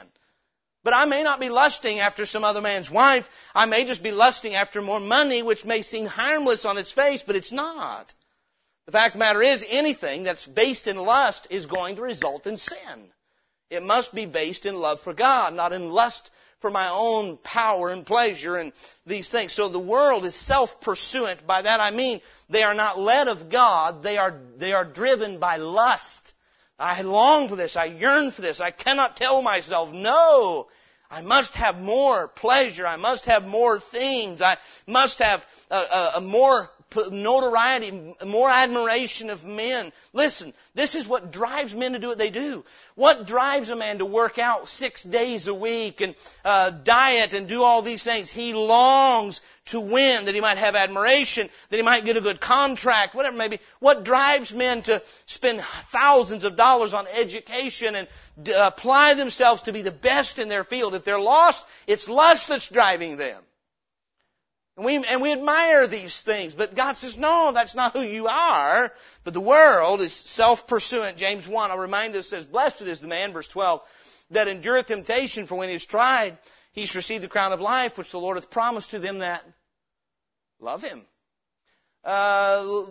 [0.83, 3.29] But I may not be lusting after some other man's wife.
[3.53, 7.23] I may just be lusting after more money, which may seem harmless on its face,
[7.23, 8.13] but it's not.
[8.85, 12.45] The fact of the matter is, anything that's based in lust is going to result
[12.45, 13.11] in sin.
[13.71, 16.29] It must be based in love for God, not in lust
[16.65, 18.73] for my own power and pleasure and
[19.05, 19.53] these things.
[19.53, 21.45] So the world is self-pursuant.
[21.45, 24.01] By that I mean they are not led of God.
[24.01, 26.33] They are, they are driven by lust.
[26.79, 27.75] I long for this.
[27.75, 28.61] I yearn for this.
[28.61, 30.65] I cannot tell myself no.
[31.11, 32.87] I must have more pleasure.
[32.87, 34.41] I must have more things.
[34.41, 36.71] I must have a, a, a more
[37.11, 39.91] notoriety, more admiration of men.
[40.13, 42.63] Listen, this is what drives men to do what they do.
[42.95, 47.47] What drives a man to work out six days a week and uh, diet and
[47.47, 48.29] do all these things?
[48.29, 52.39] He longs to win, that he might have admiration, that he might get a good
[52.39, 53.59] contract, whatever it may be.
[53.79, 58.07] What drives men to spend thousands of dollars on education and
[58.49, 60.93] uh, apply themselves to be the best in their field?
[60.93, 63.41] If they're lost, it's lust that's driving them.
[64.77, 68.27] And we, and we admire these things, but God says, no, that's not who you
[68.27, 68.91] are.
[69.23, 71.17] But the world is self-pursuant.
[71.17, 73.81] James 1, I'll remind us, says, blessed is the man, verse 12,
[74.31, 76.37] that endureth temptation, for when he is tried,
[76.73, 79.45] he shall receive the crown of life, which the Lord hath promised to them that
[80.59, 81.01] love him.
[82.03, 82.83] Uh,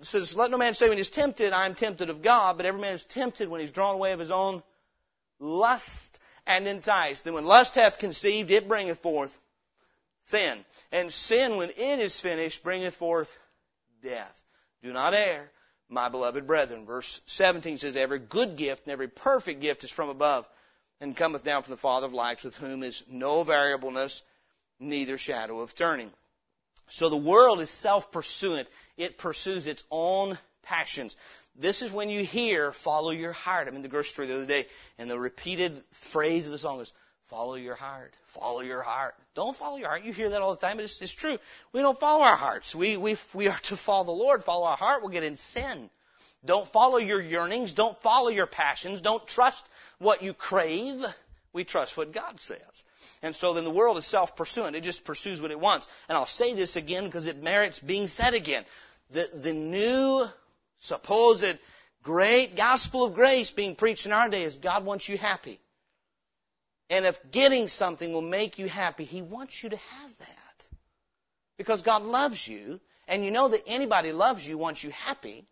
[0.00, 2.80] says, let no man say when he's tempted, I am tempted of God, but every
[2.80, 4.62] man is tempted when he's drawn away of his own
[5.38, 7.24] lust and enticed.
[7.24, 9.38] Then when lust hath conceived, it bringeth forth
[10.24, 10.64] sin.
[10.92, 13.38] And sin, when it is finished, bringeth forth
[14.02, 14.44] death.
[14.82, 15.50] Do not err,
[15.88, 16.86] my beloved brethren.
[16.86, 20.48] Verse 17 says, Every good gift and every perfect gift is from above,
[21.00, 24.22] and cometh down from the Father of lights, with whom is no variableness,
[24.78, 26.10] neither shadow of turning.
[26.88, 28.68] So the world is self-pursuant.
[28.96, 31.16] It pursues its own passions.
[31.56, 33.68] This is when you hear, follow your heart.
[33.68, 34.66] I'm in the grocery store the other day,
[34.98, 36.92] and the repeated phrase of the song is,
[37.26, 38.12] Follow your heart.
[38.26, 39.14] Follow your heart.
[39.34, 40.04] Don't follow your heart.
[40.04, 41.38] You hear that all the time, it's, it's true.
[41.72, 42.74] We don't follow our hearts.
[42.74, 44.44] We, we, we are to follow the Lord.
[44.44, 45.02] Follow our heart.
[45.02, 45.88] We'll get in sin.
[46.44, 47.72] Don't follow your yearnings.
[47.72, 49.00] Don't follow your passions.
[49.00, 49.66] Don't trust
[49.98, 51.02] what you crave.
[51.54, 52.84] We trust what God says.
[53.22, 54.76] And so then the world is self-pursuant.
[54.76, 55.88] It just pursues what it wants.
[56.08, 58.64] And I'll say this again because it merits being said again.
[59.12, 60.26] The, the new
[60.78, 61.58] supposed
[62.02, 65.58] great gospel of grace being preached in our day is God wants you happy.
[66.90, 70.66] And if getting something will make you happy, He wants you to have that.
[71.56, 75.46] Because God loves you, and you know that anybody loves you wants you happy.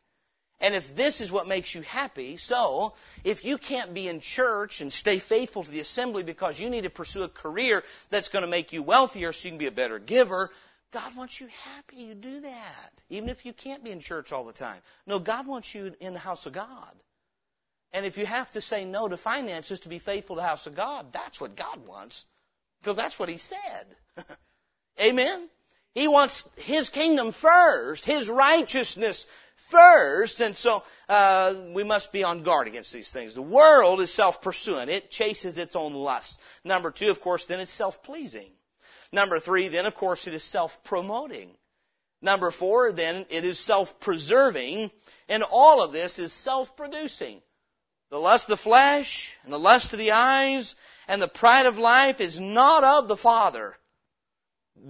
[0.60, 4.80] And if this is what makes you happy, so if you can't be in church
[4.80, 8.44] and stay faithful to the assembly because you need to pursue a career that's going
[8.44, 10.50] to make you wealthier so you can be a better giver,
[10.92, 11.96] God wants you happy.
[11.96, 13.02] You do that.
[13.10, 14.80] Even if you can't be in church all the time.
[15.04, 16.94] No, God wants you in the house of God.
[17.92, 20.66] And if you have to say no to finances to be faithful to the house
[20.66, 22.24] of God, that's what God wants.
[22.80, 23.86] Because that's what He said.
[25.00, 25.48] Amen?
[25.94, 29.26] He wants His kingdom first, His righteousness
[29.56, 33.34] first, and so uh, we must be on guard against these things.
[33.34, 36.40] The world is self-pursuing; it chases its own lust.
[36.64, 38.50] Number two, of course, then it's self-pleasing.
[39.12, 41.50] Number three, then of course it is self-promoting.
[42.22, 44.90] Number four, then it is self-preserving,
[45.28, 47.42] and all of this is self-producing.
[48.12, 50.76] The lust of the flesh and the lust of the eyes
[51.08, 53.74] and the pride of life is not of the Father.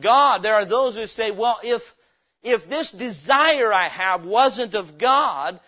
[0.01, 1.95] God, there are those who say, well, if
[2.43, 5.61] if this desire I have wasn't of God,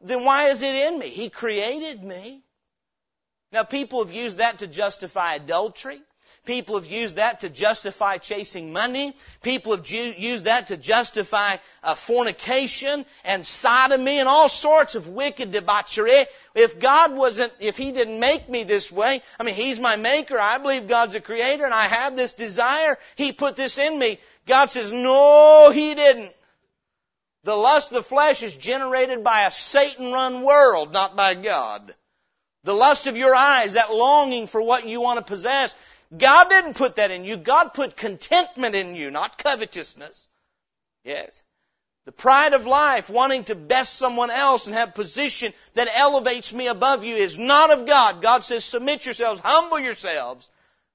[0.00, 1.08] then why is it in me?
[1.08, 2.44] He created me.
[3.50, 6.00] Now people have used that to justify adultery.
[6.46, 9.14] People have used that to justify chasing money.
[9.42, 15.52] People have used that to justify uh, fornication and sodomy and all sorts of wicked
[15.52, 16.24] debauchery.
[16.54, 20.38] If God wasn't, if He didn't make me this way, I mean, He's my maker.
[20.38, 22.96] I believe God's a creator and I have this desire.
[23.16, 24.18] He put this in me.
[24.46, 26.32] God says, no, He didn't.
[27.44, 31.94] The lust of the flesh is generated by a Satan run world, not by God.
[32.64, 35.74] The lust of your eyes, that longing for what you want to possess,
[36.16, 37.36] God didn't put that in you.
[37.36, 40.28] God put contentment in you, not covetousness.
[41.04, 41.42] Yes.
[42.06, 46.66] The pride of life, wanting to best someone else and have position that elevates me
[46.66, 48.22] above you is not of God.
[48.22, 50.48] God says submit yourselves, humble yourselves,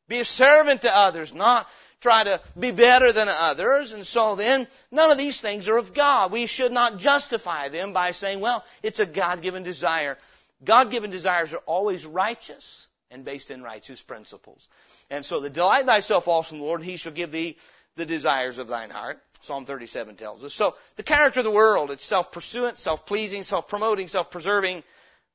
[0.07, 1.69] be a servant to others, not
[2.01, 3.93] try to be better than others.
[3.93, 6.31] And so then, none of these things are of God.
[6.31, 10.17] We should not justify them by saying, well, it's a God-given desire.
[10.63, 14.67] God-given desires are always righteous and based in righteous principles.
[15.09, 17.57] And so the delight thyself also in the Lord, and he shall give thee
[17.95, 19.21] the desires of thine heart.
[19.41, 20.53] Psalm 37 tells us.
[20.53, 24.83] So the character of the world, it's self-pursuant, self-pleasing, self-promoting, self-preserving,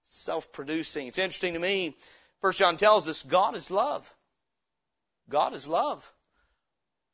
[0.04, 1.06] self-producing.
[1.06, 1.96] It's interesting to me.
[2.40, 4.12] First John tells us God is love.
[5.28, 6.12] God is love.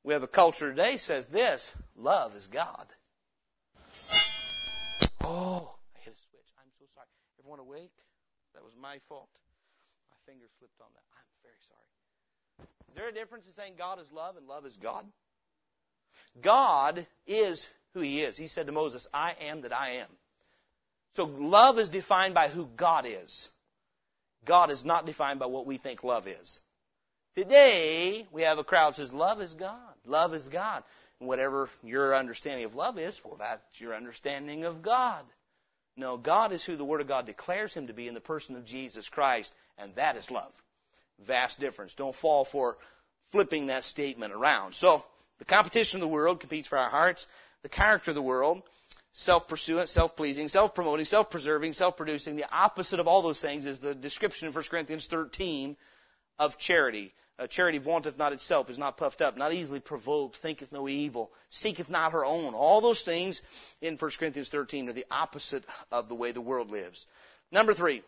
[0.04, 2.86] We have a culture today says this, love is God.
[5.20, 6.46] Oh, I hit a switch.
[6.56, 7.10] I'm so sorry.
[7.42, 7.90] Everyone awake?
[8.54, 9.28] That was my fault.
[10.14, 11.02] My finger slipped on that.
[11.10, 11.90] I'm very sorry.
[12.85, 15.04] Is there a difference in saying God is love and love is God?
[16.40, 18.36] God is who He is.
[18.36, 20.08] He said to Moses, I am that I am.
[21.12, 23.48] So love is defined by who God is.
[24.44, 26.60] God is not defined by what we think love is.
[27.34, 29.94] Today, we have a crowd that says, love is God.
[30.06, 30.82] Love is God.
[31.20, 35.24] And whatever your understanding of love is, well, that's your understanding of God.
[35.96, 38.56] No, God is who the Word of God declares Him to be in the person
[38.56, 40.52] of Jesus Christ, and that is love.
[41.20, 41.94] Vast difference.
[41.94, 42.76] Don't fall for
[43.30, 44.74] flipping that statement around.
[44.74, 45.04] So,
[45.38, 47.26] the competition of the world competes for our hearts.
[47.62, 48.62] The character of the world,
[49.12, 52.36] self-pursuant, self-pleasing, self-promoting, self-preserving, self-producing.
[52.36, 55.76] The opposite of all those things is the description in 1 Corinthians 13
[56.38, 57.14] of charity.
[57.38, 61.30] Uh, charity vaunteth not itself, is not puffed up, not easily provoked, thinketh no evil,
[61.50, 62.54] seeketh not her own.
[62.54, 63.42] All those things
[63.82, 67.06] in 1 Corinthians 13 are the opposite of the way the world lives.
[67.50, 68.02] Number three.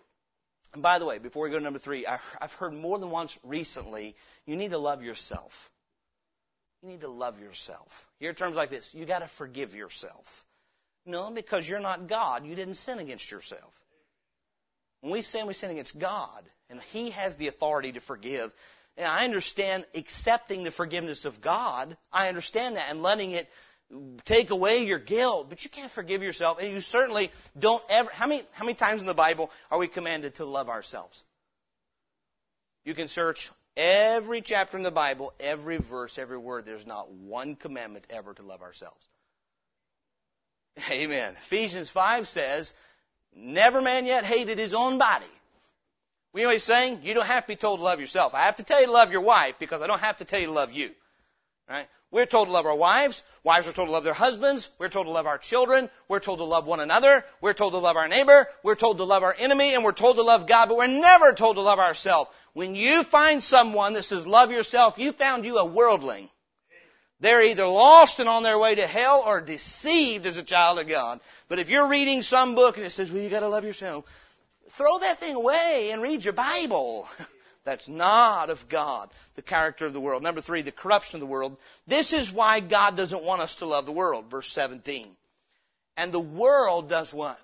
[0.74, 3.38] And by the way, before we go to number three, I've heard more than once
[3.42, 4.14] recently,
[4.46, 5.70] you need to love yourself.
[6.83, 8.07] You need to love yourself.
[8.20, 8.94] Hear terms like this.
[8.94, 10.44] You gotta forgive yourself.
[11.07, 12.44] No, because you're not God.
[12.44, 13.72] You didn't sin against yourself.
[15.00, 16.44] When we sin, we sin against God.
[16.68, 18.52] And He has the authority to forgive.
[18.96, 21.96] And I understand accepting the forgiveness of God.
[22.12, 23.48] I understand that and letting it
[24.24, 28.11] take away your guilt, but you can't forgive yourself, and you certainly don't ever.
[28.12, 31.24] How many how many times in the Bible are we commanded to love ourselves?
[32.85, 36.66] You can search every chapter in the Bible, every verse, every word.
[36.66, 39.07] There's not one commandment ever to love ourselves.
[40.91, 41.34] Amen.
[41.34, 42.74] Ephesians five says,
[43.34, 45.26] "Never man yet hated his own body."
[46.32, 47.01] We he's saying?
[47.05, 48.34] You don't have to be told to love yourself.
[48.34, 50.39] I have to tell you to love your wife because I don't have to tell
[50.39, 50.95] you to love you.
[51.68, 51.89] Right?
[52.11, 53.22] We're told to love our wives.
[53.44, 54.70] Wives are told to love their husbands.
[54.78, 55.90] We're told to love our children.
[56.09, 57.24] We're told to love one another.
[57.42, 58.46] We're told to love our neighbor.
[58.62, 59.74] We're told to love our enemy.
[59.74, 60.68] And we're told to love God.
[60.68, 62.30] But we're never told to love ourselves.
[62.54, 66.30] When you find someone that says love yourself, you found you a worldling.
[67.20, 70.86] They're either lost and on their way to hell or deceived as a child of
[70.86, 71.20] God.
[71.48, 74.04] But if you're reading some book and it says, well, you gotta love yourself,
[74.70, 77.09] throw that thing away and read your Bible.
[77.69, 80.23] That's not of God, the character of the world.
[80.23, 81.59] Number three, the corruption of the world.
[81.87, 84.31] This is why God doesn't want us to love the world.
[84.31, 85.07] Verse 17.
[85.97, 87.39] And the world does what?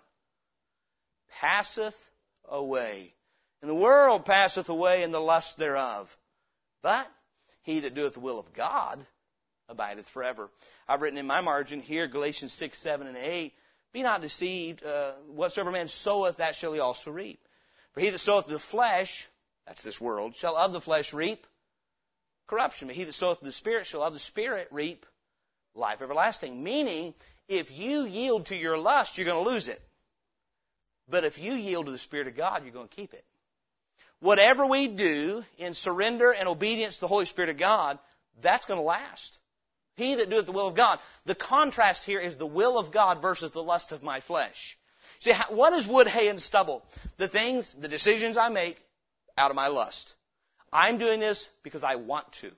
[1.40, 2.10] passeth
[2.48, 3.12] away.
[3.62, 6.16] And the world passeth away in the lust thereof.
[6.82, 7.06] But
[7.62, 9.04] he that doeth the will of God
[9.68, 10.50] abideth forever.
[10.86, 13.54] I've written in my margin here, Galatians 6, 7, and 8,
[13.92, 17.40] Be not deceived, uh, whatsoever man soweth, that shall he also reap.
[17.92, 19.26] For he that soweth the flesh,
[19.66, 21.46] that's this world, shall of the flesh reap
[22.46, 22.88] corruption.
[22.88, 25.06] But he that soweth the Spirit shall of the Spirit reap
[25.74, 26.62] life everlasting.
[26.62, 27.14] Meaning,
[27.48, 29.80] if you yield to your lust, you're going to lose it.
[31.08, 33.24] But if you yield to the Spirit of God, you're going to keep it.
[34.20, 37.98] Whatever we do in surrender and obedience to the Holy Spirit of God,
[38.40, 39.38] that's going to last.
[39.96, 40.98] He that doeth the will of God.
[41.24, 44.76] The contrast here is the will of God versus the lust of my flesh.
[45.20, 46.84] See, what is wood, hay, and stubble?
[47.18, 48.82] The things, the decisions I make
[49.36, 50.14] out of my lust.
[50.72, 52.50] I'm doing this because I want to.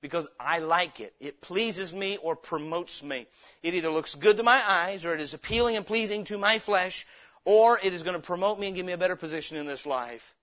[0.00, 1.14] Because I like it.
[1.18, 3.26] It pleases me or promotes me.
[3.62, 6.58] It either looks good to my eyes or it is appealing and pleasing to my
[6.58, 7.06] flesh
[7.44, 9.86] or it is going to promote me and give me a better position in this
[9.86, 10.34] life.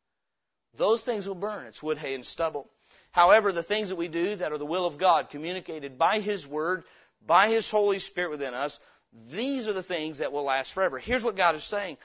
[0.75, 1.65] Those things will burn.
[1.65, 2.69] It's wood, hay, and stubble.
[3.11, 6.47] However, the things that we do that are the will of God, communicated by His
[6.47, 6.83] Word,
[7.25, 8.79] by His Holy Spirit within us,
[9.29, 10.97] these are the things that will last forever.
[10.97, 11.97] Here's what God is saying.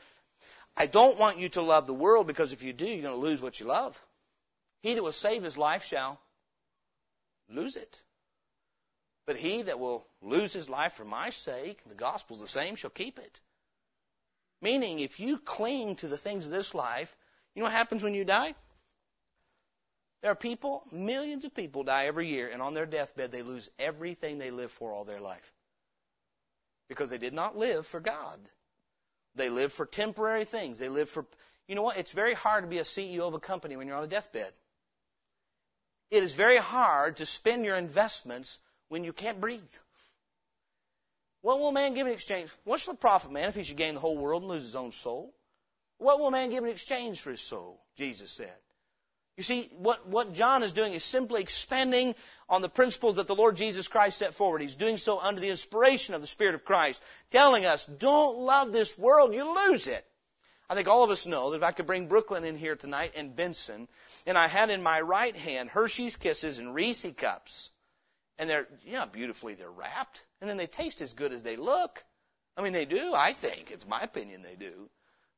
[0.76, 3.20] I don't want you to love the world because if you do, you're going to
[3.20, 3.98] lose what you love.
[4.82, 6.20] He that will save his life shall
[7.48, 8.00] lose it.
[9.26, 12.90] But he that will lose his life for my sake, the gospel's the same, shall
[12.90, 13.40] keep it.
[14.62, 17.14] Meaning, if you cling to the things of this life,
[17.54, 18.54] you know what happens when you die?
[20.22, 23.70] There are people, millions of people die every year, and on their deathbed they lose
[23.78, 25.52] everything they lived for all their life.
[26.88, 28.38] Because they did not live for God.
[29.36, 30.78] They live for temporary things.
[30.78, 31.26] They live for,
[31.68, 31.98] you know what?
[31.98, 34.52] It's very hard to be a CEO of a company when you're on a deathbed.
[36.10, 38.58] It is very hard to spend your investments
[38.88, 39.60] when you can't breathe.
[41.42, 42.50] What will a man give in exchange?
[42.64, 44.92] What's the profit, man, if he should gain the whole world and lose his own
[44.92, 45.34] soul?
[45.98, 47.80] What will a man give in exchange for his soul?
[47.96, 48.54] Jesus said.
[49.36, 52.14] You see, what, what John is doing is simply expanding
[52.48, 54.62] on the principles that the Lord Jesus Christ set forward.
[54.62, 58.72] He's doing so under the inspiration of the Spirit of Christ, telling us, don't love
[58.72, 60.06] this world, you lose it.
[60.70, 63.12] I think all of us know that if I could bring Brooklyn in here tonight
[63.14, 63.88] and Benson,
[64.26, 67.70] and I had in my right hand Hershey's Kisses and Reese cups,
[68.38, 72.02] and they're, yeah, beautifully they're wrapped, and then they taste as good as they look.
[72.56, 73.70] I mean, they do, I think.
[73.70, 74.88] It's my opinion they do.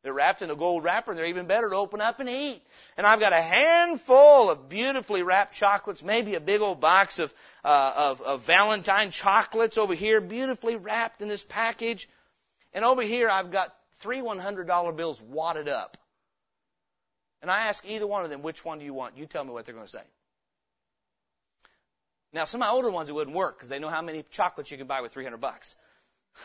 [0.02, 2.62] They're wrapped in a gold wrapper and they're even better to open up and eat.
[2.96, 7.34] And I've got a handful of beautifully wrapped chocolates, maybe a big old box of,
[7.64, 12.08] uh, of, of Valentine chocolates over here, beautifully wrapped in this package.
[12.72, 15.96] And over here I've got three $100 bills wadded up.
[17.42, 19.16] And I ask either one of them, which one do you want?
[19.16, 20.02] You tell me what they're going to say.
[22.32, 24.70] Now, some of my older ones, it wouldn't work because they know how many chocolates
[24.70, 25.76] you can buy with 300 bucks.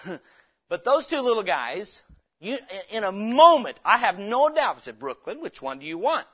[0.70, 2.02] but those two little guys,
[2.44, 2.58] you,
[2.92, 6.28] in a moment, I have no doubt, I said, Brooklyn, which one do you want?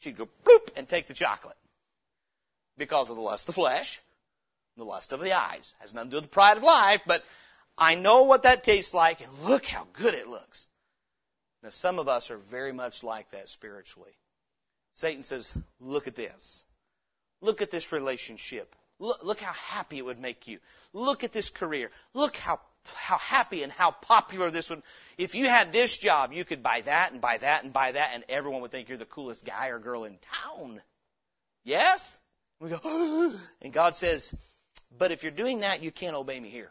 [0.00, 1.56] She'd go, bloop, and take the chocolate.
[2.78, 4.00] Because of the lust of the flesh,
[4.76, 5.74] the lust of the eyes.
[5.80, 7.24] Has nothing to do with the pride of life, but
[7.76, 10.68] I know what that tastes like, and look how good it looks.
[11.62, 14.12] Now, some of us are very much like that spiritually.
[14.94, 16.64] Satan says, look at this.
[17.40, 18.74] Look at this relationship.
[18.98, 20.58] Look, look how happy it would make you.
[20.92, 21.90] Look at this career.
[22.14, 22.60] Look how
[22.94, 24.82] how happy and how popular this would.
[25.18, 28.10] If you had this job, you could buy that and buy that and buy that,
[28.14, 30.82] and everyone would think you're the coolest guy or girl in town.
[31.64, 32.18] Yes?
[32.60, 34.34] We go, and God says,
[34.96, 36.70] but if you're doing that, you can't obey me here.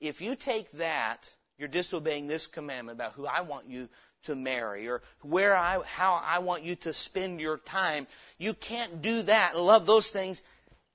[0.00, 3.88] If you take that, you're disobeying this commandment about who I want you
[4.24, 8.06] to marry or where I, how I want you to spend your time.
[8.38, 10.42] You can't do that love those things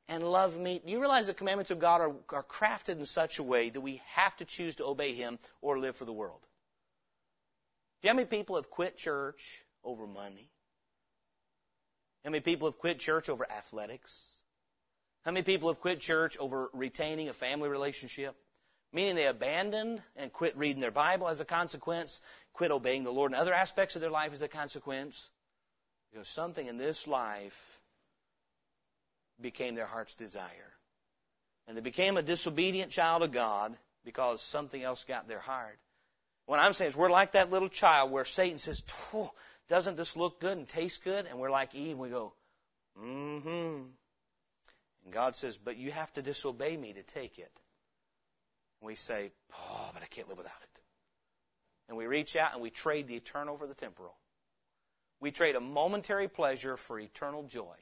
[0.07, 0.81] and love me.
[0.85, 3.81] Do you realize the commandments of God are, are crafted in such a way that
[3.81, 6.41] we have to choose to obey Him or live for the world?
[8.01, 10.49] Do you know how many people have quit church over money?
[12.23, 14.41] How many people have quit church over athletics?
[15.23, 18.35] How many people have quit church over retaining a family relationship?
[18.93, 22.21] Meaning they abandoned and quit reading their Bible as a consequence,
[22.53, 25.29] quit obeying the Lord in other aspects of their life as a consequence.
[26.11, 27.81] Because something in this life
[29.41, 30.73] became their heart's desire.
[31.67, 35.77] And they became a disobedient child of God because something else got their heart.
[36.45, 38.83] What I'm saying is we're like that little child where Satan says,
[39.67, 41.25] doesn't this look good and taste good?
[41.25, 42.33] And we're like Eve and we go,
[43.01, 43.81] mm-hmm.
[45.05, 47.51] And God says, but you have to disobey me to take it.
[48.81, 50.81] And we say, oh, but I can't live without it.
[51.87, 54.15] And we reach out and we trade the eternal for the temporal.
[55.19, 57.75] We trade a momentary pleasure for eternal joy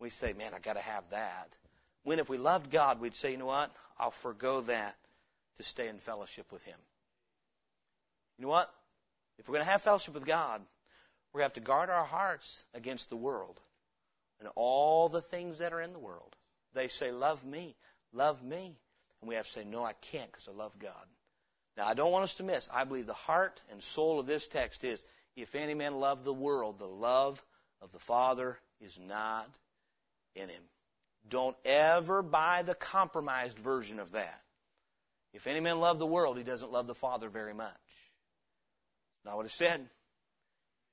[0.00, 1.48] we say, man, I got to have that.
[2.04, 3.74] When if we loved God, we'd say, you know what?
[3.98, 4.96] I'll forego that
[5.56, 6.78] to stay in fellowship with Him.
[8.38, 8.72] You know what?
[9.38, 10.62] If we're going to have fellowship with God,
[11.34, 13.60] we have to guard our hearts against the world
[14.40, 16.34] and all the things that are in the world.
[16.74, 17.76] They say, Love me,
[18.12, 18.76] love me.
[19.20, 20.92] And we have to say, No, I can't because I love God.
[21.76, 22.68] Now, I don't want us to miss.
[22.72, 25.04] I believe the heart and soul of this text is
[25.36, 27.42] if any man love the world, the love
[27.80, 29.48] of the Father is not
[30.34, 30.62] in him.
[31.28, 34.42] Don't ever buy the compromised version of that.
[35.34, 37.70] If any man love the world, he doesn't love the Father very much.
[39.24, 39.86] Not what it said.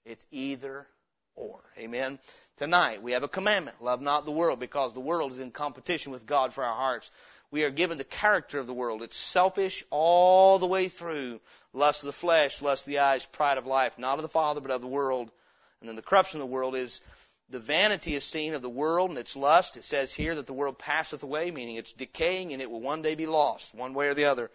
[0.06, 0.88] It's either
[1.36, 1.60] or.
[1.78, 2.20] Amen.
[2.58, 3.82] Tonight we have a commandment.
[3.82, 7.12] Love not the world because the world is in competition with God for our hearts.
[7.52, 9.02] We are given the character of the world.
[9.02, 11.40] It's selfish all the way through.
[11.74, 14.62] Lust of the flesh, lust of the eyes, pride of life, not of the Father,
[14.62, 15.32] but of the world.
[15.80, 17.02] And then the corruption of the world is
[17.50, 19.78] the vanity is seen of the world and its lust.
[19.78, 23.02] It says here that the world passeth away, meaning it's decaying and it will one
[23.02, 24.50] day be lost, one way or the other.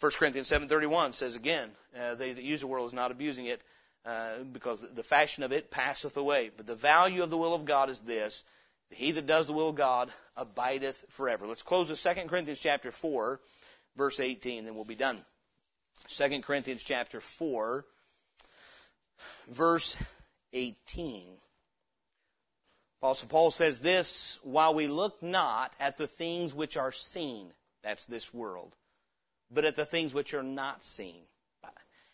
[0.00, 3.62] 1 Corinthians 7.31 says again, uh, they that use the world is not abusing it,
[4.04, 6.50] uh, because the fashion of it passeth away.
[6.56, 8.44] But the value of the will of God is this,
[8.90, 11.46] he that does the will of God abideth forever.
[11.46, 13.40] Let's close with 2 Corinthians chapter 4,
[13.96, 15.18] verse 18, then we'll be done.
[16.08, 17.84] 2 Corinthians chapter 4,
[19.48, 19.98] verse
[20.52, 21.26] 18.
[23.06, 27.46] Apostle Paul says this, while we look not at the things which are seen,
[27.84, 28.74] that's this world,
[29.48, 31.22] but at the things which are not seen.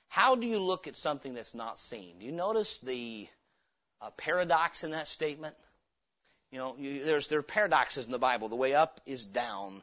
[0.09, 2.19] How do you look at something that's not seen?
[2.19, 3.27] Do you notice the
[4.03, 5.57] uh, paradox in that statement?
[6.51, 8.51] You know, you, there's there are paradoxes in the Bible.
[8.51, 9.83] The way up is down.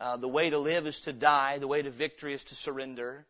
[0.00, 1.58] Uh, the way to live is to die.
[1.58, 3.24] The way to victory is to surrender.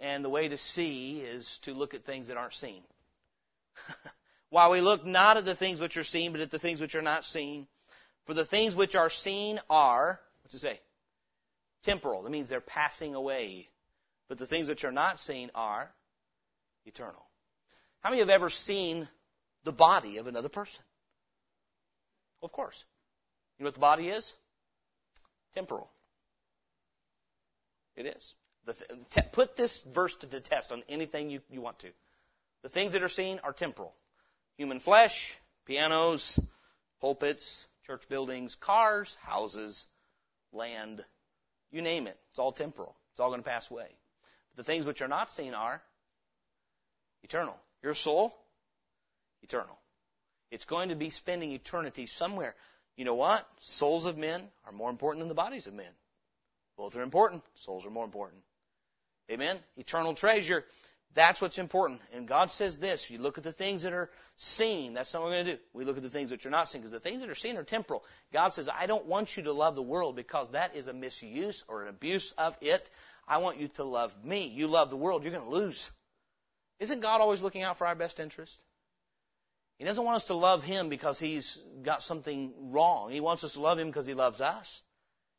[0.00, 2.82] And the way to see is to look at things that aren't seen.
[4.50, 6.96] While we look not at the things which are seen, but at the things which
[6.96, 7.68] are not seen.
[8.26, 10.80] For the things which are seen are, what's it say?
[11.84, 12.22] Temporal.
[12.22, 13.68] That means they're passing away.
[14.28, 15.90] But the things which are not seen are
[16.84, 17.24] eternal.
[18.00, 19.08] How many have ever seen
[19.64, 20.82] the body of another person?
[22.42, 22.84] Of course.
[23.58, 24.34] You know what the body is?
[25.54, 25.88] Temporal.
[27.96, 28.34] It is.
[28.66, 31.88] Th- put this verse to the test on anything you, you want to.
[32.62, 33.94] The things that are seen are temporal
[34.60, 36.38] human flesh, pianos,
[37.00, 39.86] pulpits, church buildings, cars, houses,
[40.52, 41.02] land,
[41.70, 42.18] you name it.
[42.28, 42.94] It's all temporal.
[43.12, 43.86] It's all going to pass away.
[44.50, 45.80] But the things which are not seen are
[47.22, 47.56] eternal.
[47.82, 48.36] Your soul,
[49.40, 49.78] eternal.
[50.50, 52.54] It's going to be spending eternity somewhere.
[52.98, 53.48] You know what?
[53.60, 55.92] Souls of men are more important than the bodies of men.
[56.76, 57.42] Both are important.
[57.54, 58.42] Souls are more important.
[59.32, 59.58] Amen?
[59.78, 60.66] Eternal treasure.
[61.14, 62.00] That's what's important.
[62.14, 65.30] And God says this, you look at the things that are seen, that's what we're
[65.30, 65.58] going to do.
[65.72, 67.56] We look at the things which are not seen, because the things that are seen
[67.56, 68.04] are temporal.
[68.32, 71.64] God says, I don't want you to love the world because that is a misuse
[71.66, 72.88] or an abuse of it.
[73.26, 74.46] I want you to love me.
[74.48, 75.90] You love the world, you're going to lose.
[76.78, 78.58] Isn't God always looking out for our best interest?
[79.78, 83.10] He doesn't want us to love Him because He's got something wrong.
[83.10, 84.82] He wants us to love Him because He loves us.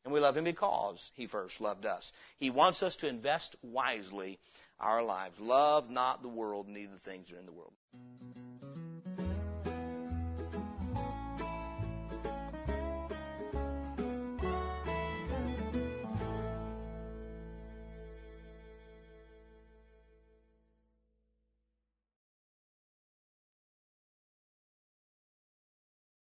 [0.04, 2.12] And we love Him because He first loved us.
[2.38, 4.38] He wants us to invest wisely
[4.80, 5.38] our lives.
[5.40, 7.72] Love not the world, neither the things are in the world.